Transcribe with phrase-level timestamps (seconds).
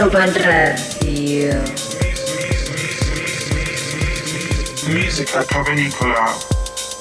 [0.00, 1.62] Global Radio.
[4.88, 5.44] Musica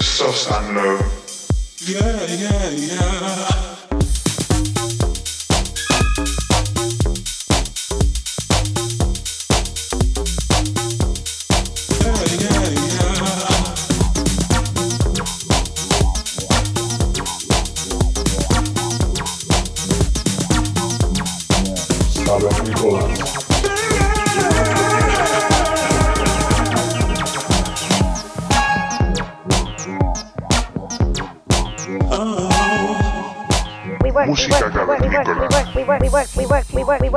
[0.02, 1.00] soft and low.
[1.88, 3.69] Yeah, yeah, yeah.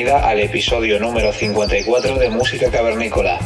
[0.00, 3.38] Bienvenida al episodio número 54 de Música Cavernícola.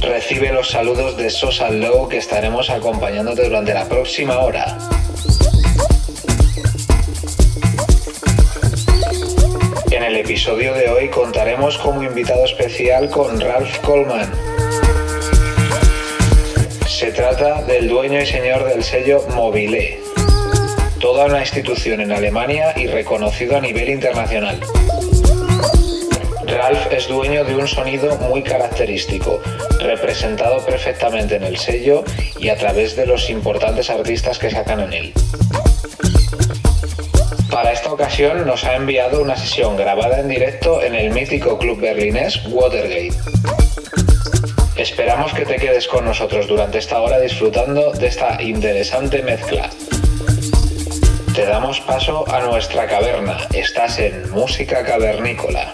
[0.00, 4.78] Recibe los saludos de Sosa Low que estaremos acompañándote durante la próxima hora.
[9.90, 14.32] En el episodio de hoy contaremos como invitado especial con Ralph Coleman.
[16.86, 20.00] Se trata del dueño y señor del sello Mobile,
[21.02, 24.60] toda una institución en Alemania y reconocido a nivel internacional.
[26.46, 29.40] Ralph es dueño de un sonido muy característico,
[29.80, 32.04] representado perfectamente en el sello
[32.38, 35.12] y a través de los importantes artistas que sacan en él.
[37.50, 41.80] Para esta ocasión nos ha enviado una sesión grabada en directo en el mítico club
[41.80, 43.18] berlinés Watergate.
[44.76, 49.68] Esperamos que te quedes con nosotros durante esta hora disfrutando de esta interesante mezcla.
[51.34, 53.38] Te damos paso a nuestra caverna.
[53.54, 55.72] Estás en Música Cavernícola.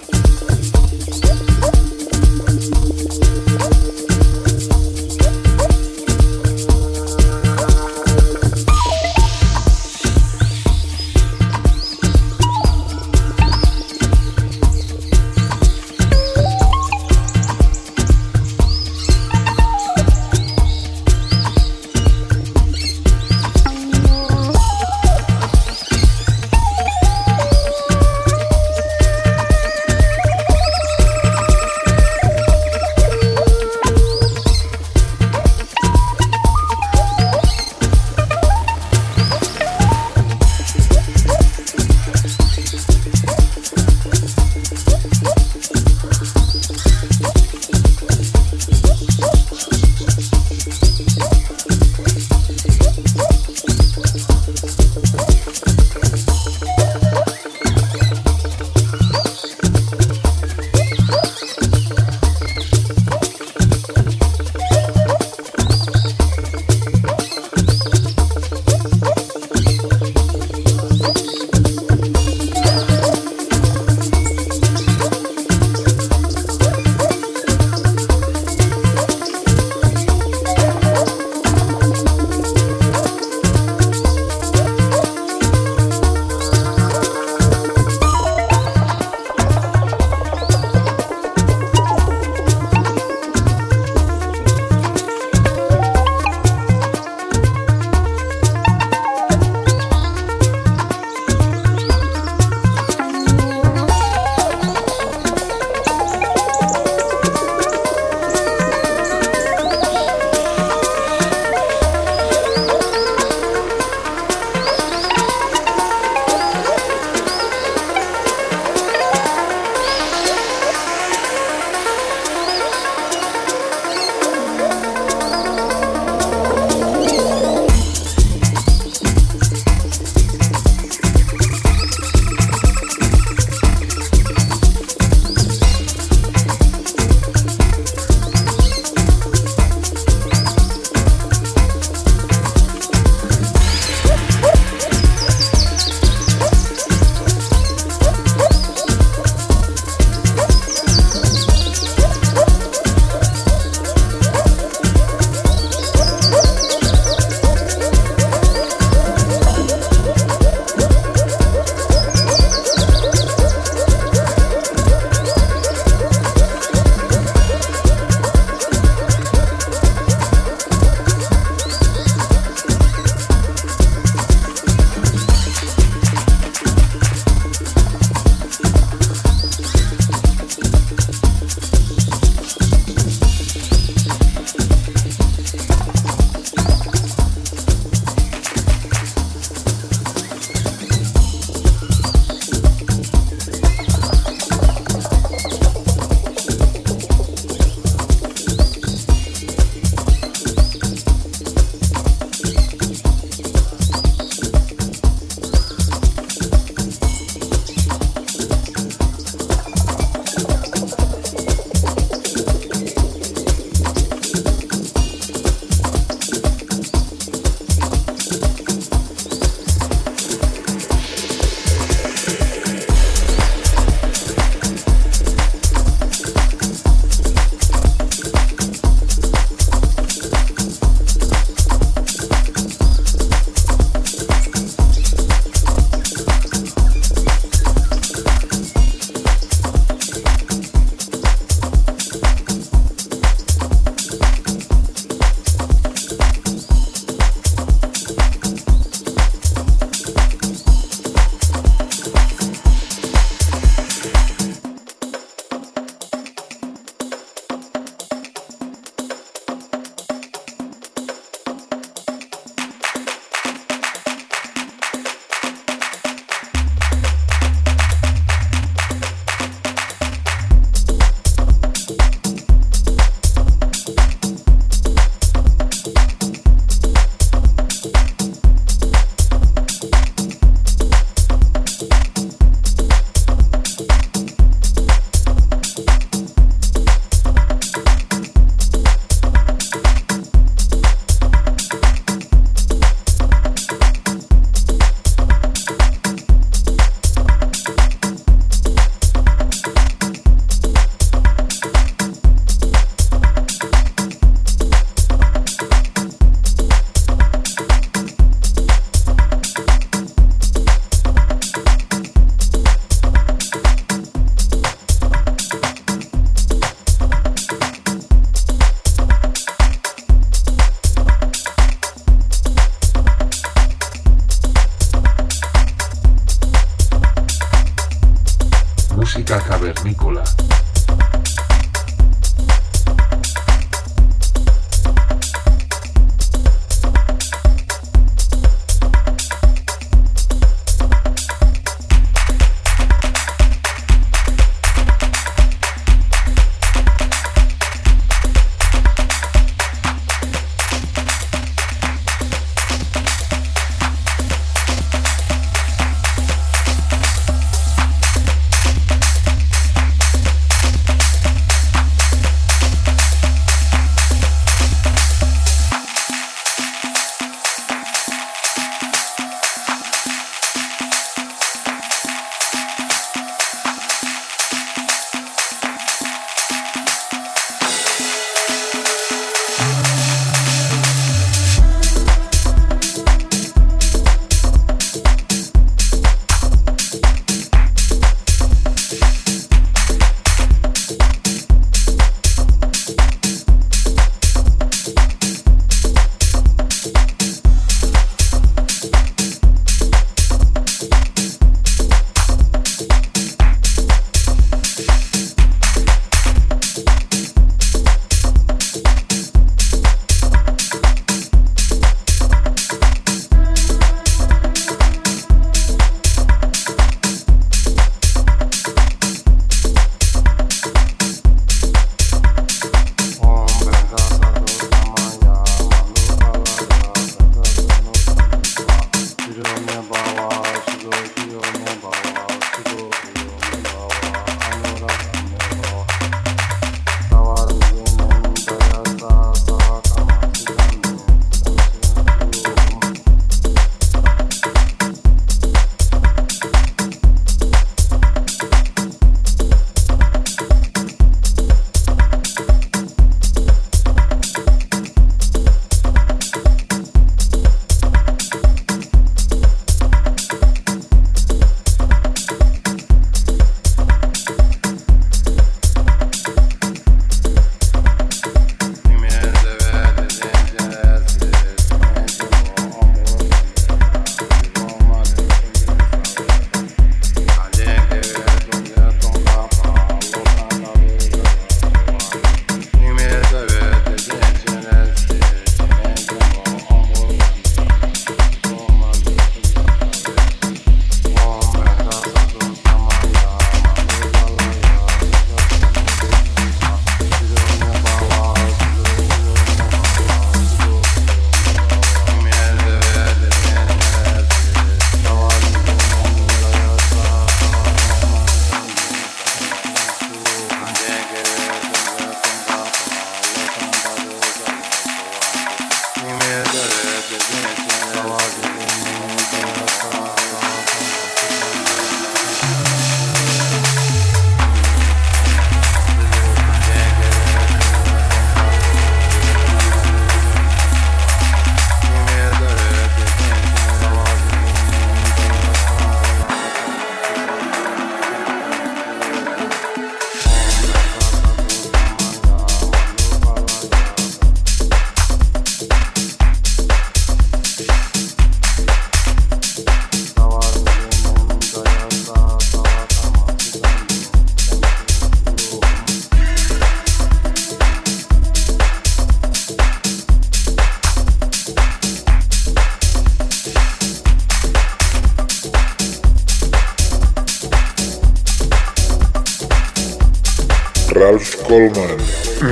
[571.48, 571.96] Coleman.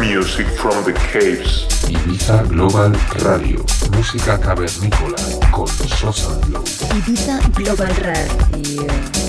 [0.01, 1.67] Music from the Caves.
[1.87, 3.63] Ibiza Global Radio,
[3.95, 5.19] música cavernícola
[5.51, 6.65] con Sosa Glow.
[6.97, 9.26] Ibiza Global Radio.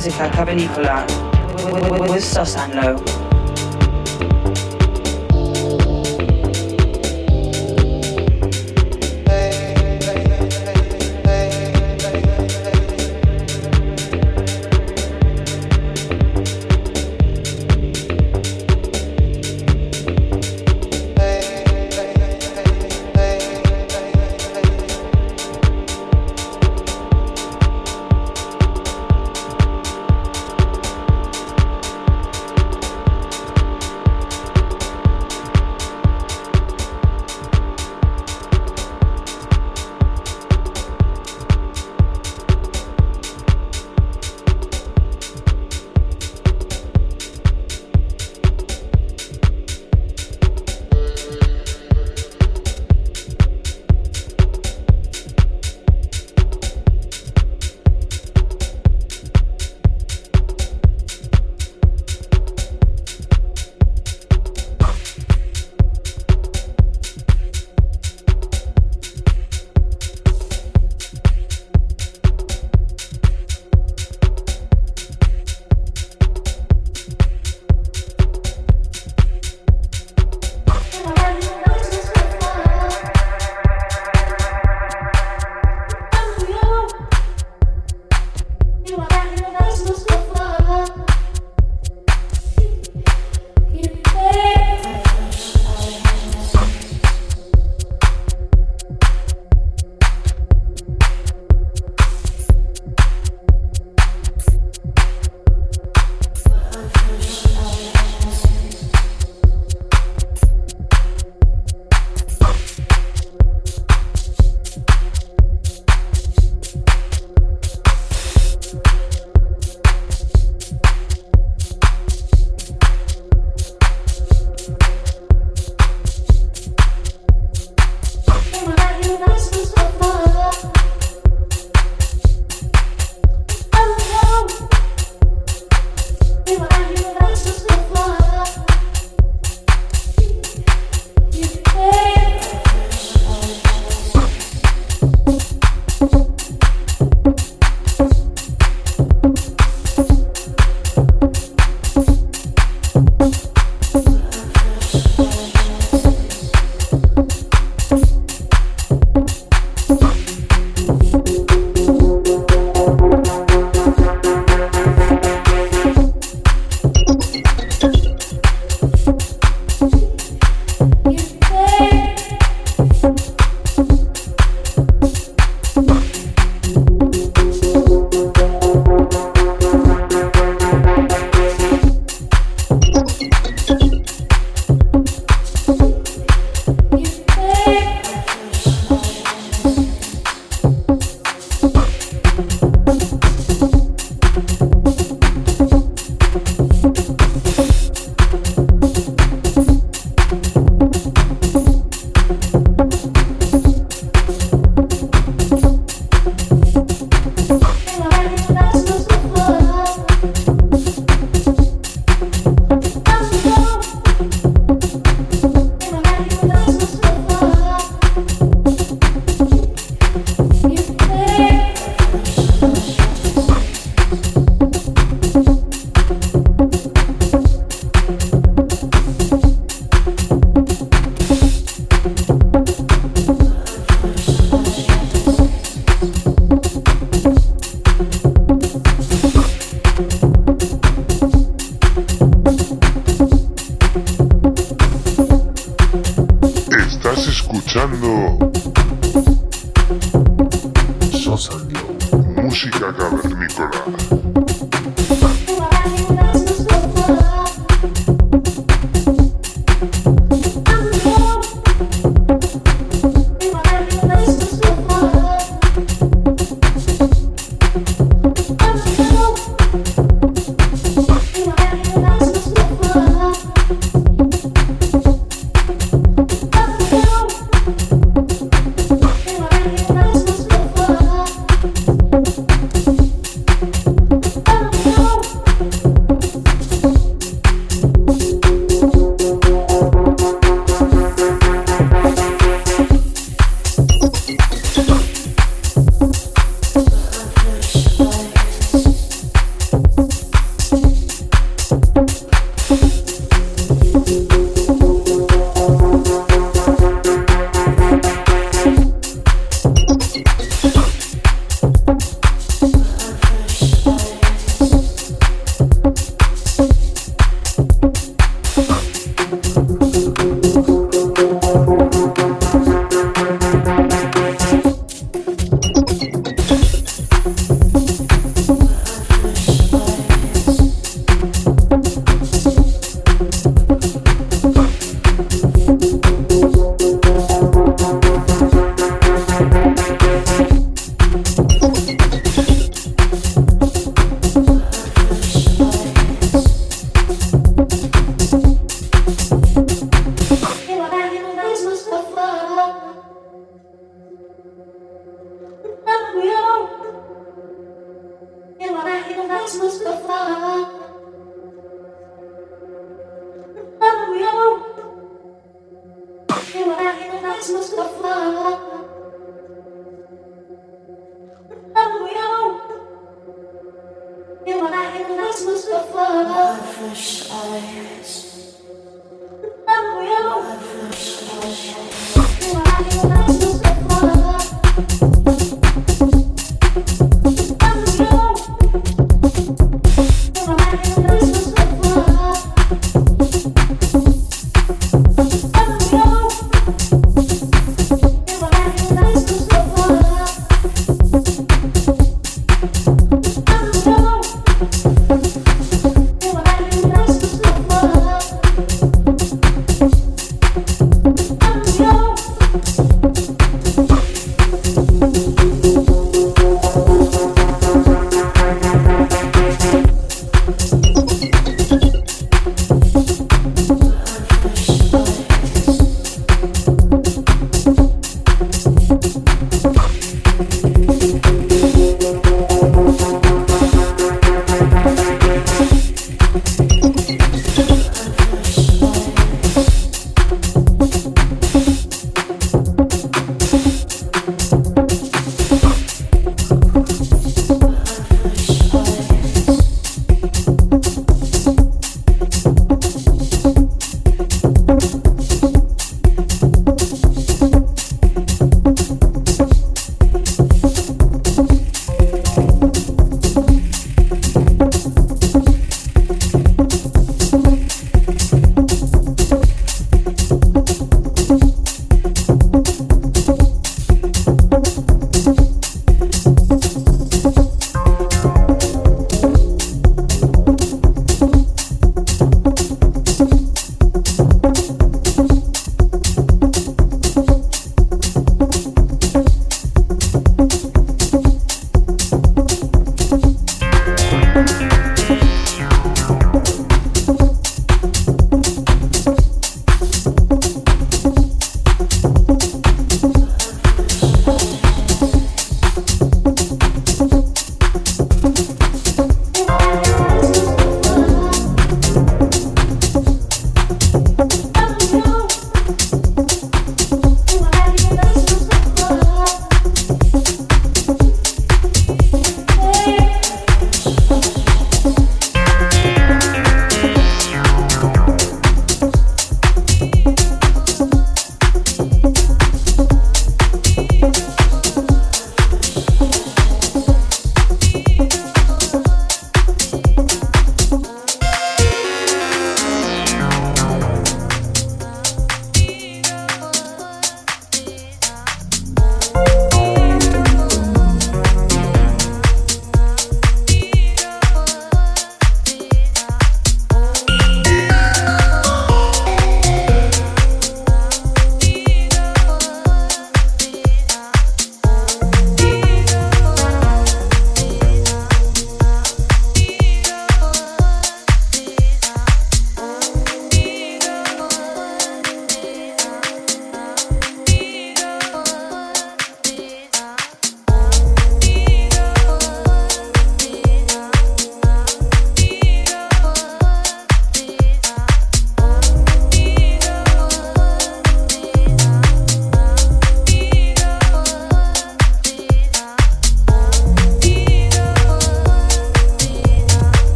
[0.00, 3.09] Musica Cavernicola uh, with Sosanlo.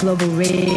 [0.00, 0.67] Global Radio.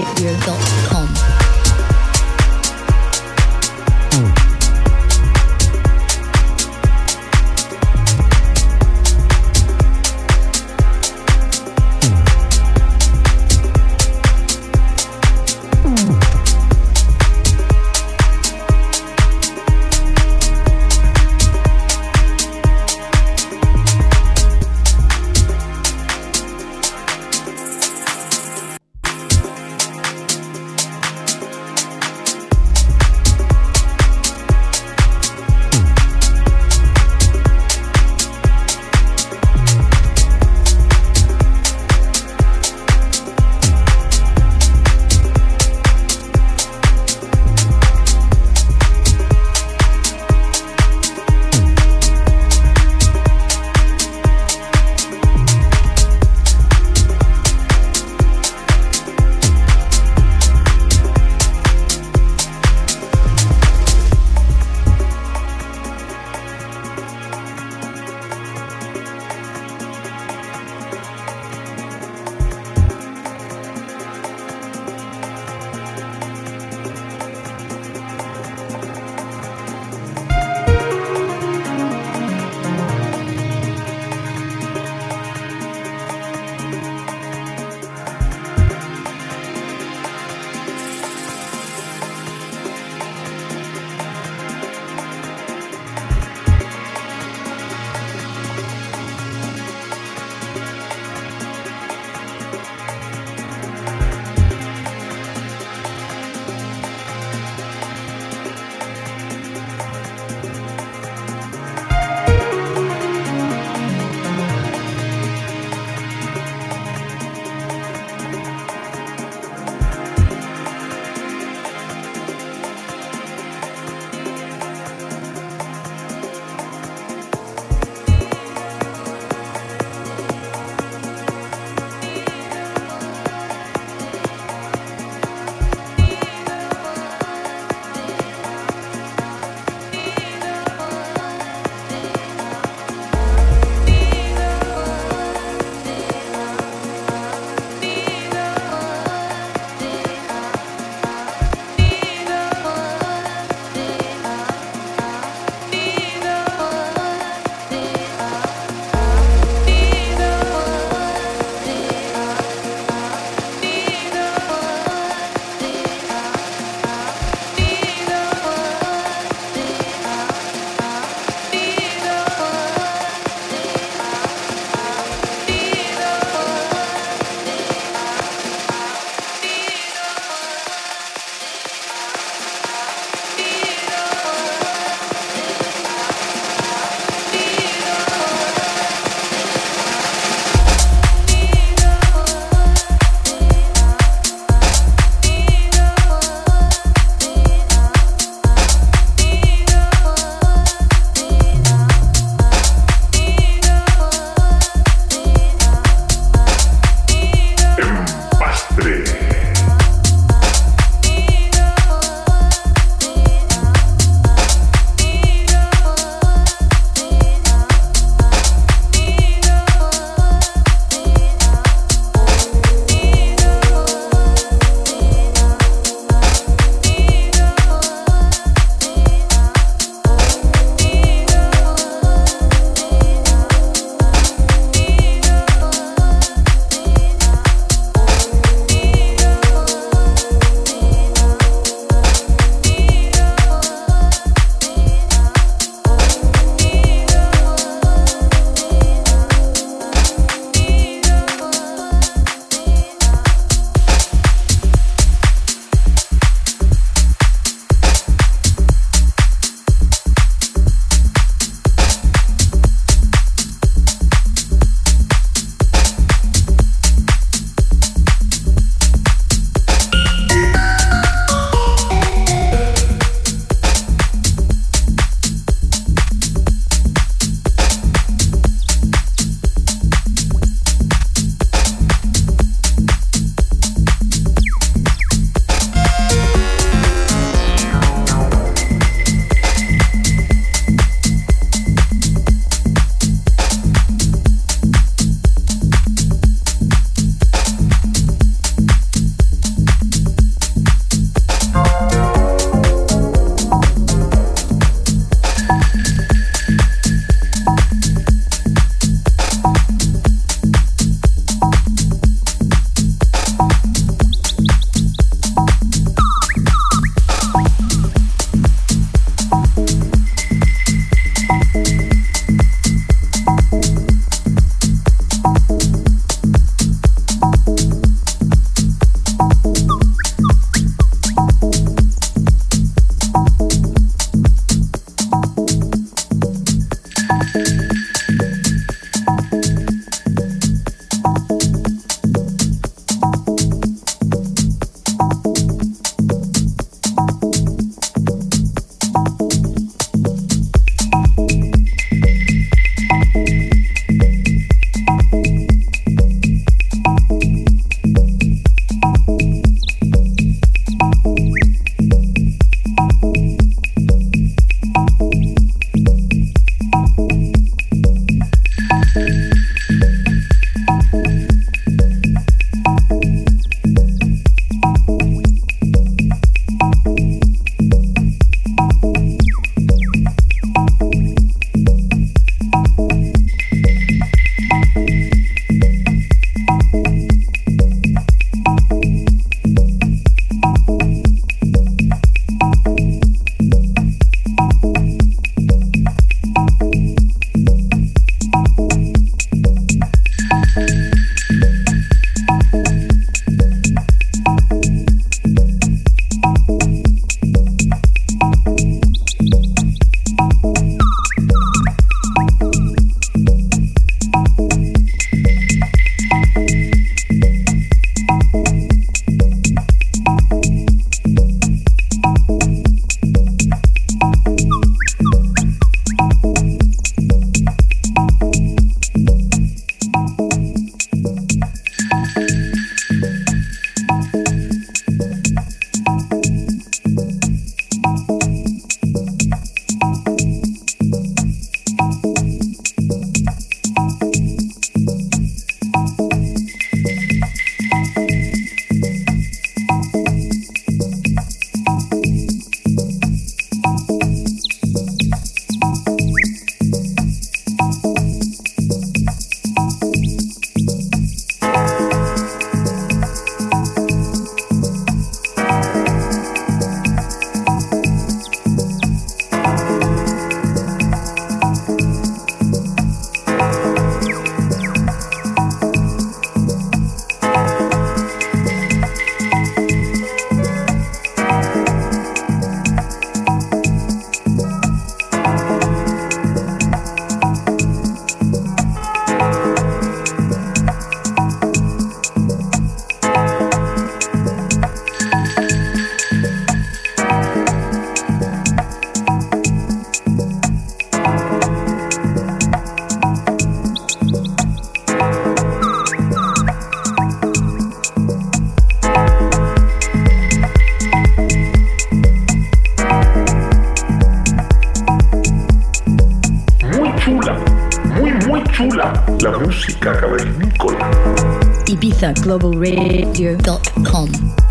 [522.20, 524.51] globalradio.com.